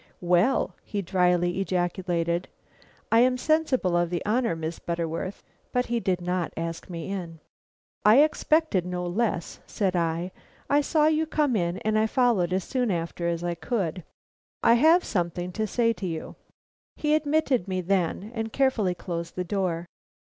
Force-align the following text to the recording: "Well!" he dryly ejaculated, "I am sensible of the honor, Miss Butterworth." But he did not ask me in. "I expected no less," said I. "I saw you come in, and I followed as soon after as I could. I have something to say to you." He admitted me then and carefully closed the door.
"Well!" 0.23 0.73
he 0.83 1.03
dryly 1.03 1.59
ejaculated, 1.61 2.47
"I 3.11 3.19
am 3.19 3.37
sensible 3.37 3.95
of 3.95 4.09
the 4.09 4.25
honor, 4.25 4.55
Miss 4.55 4.79
Butterworth." 4.79 5.43
But 5.71 5.85
he 5.93 5.99
did 5.99 6.21
not 6.21 6.51
ask 6.57 6.89
me 6.89 7.07
in. 7.11 7.39
"I 8.03 8.23
expected 8.23 8.83
no 8.83 9.05
less," 9.05 9.59
said 9.67 9.95
I. 9.95 10.31
"I 10.71 10.81
saw 10.81 11.05
you 11.05 11.27
come 11.27 11.55
in, 11.55 11.77
and 11.85 11.99
I 11.99 12.07
followed 12.07 12.51
as 12.51 12.63
soon 12.63 12.89
after 12.89 13.27
as 13.27 13.43
I 13.43 13.53
could. 13.53 14.03
I 14.63 14.73
have 14.73 15.03
something 15.03 15.51
to 15.51 15.67
say 15.67 15.93
to 15.93 16.07
you." 16.07 16.35
He 16.95 17.13
admitted 17.13 17.67
me 17.67 17.79
then 17.81 18.31
and 18.33 18.51
carefully 18.51 18.95
closed 18.95 19.35
the 19.35 19.43
door. 19.43 19.85